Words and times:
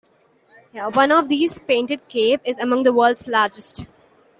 One 0.73 1.11
of 1.11 1.29
these, 1.29 1.59
Painted 1.59 2.07
Cave, 2.07 2.39
is 2.43 2.57
among 2.57 2.81
the 2.81 2.91
world's 2.91 3.27
largest. 3.27 3.85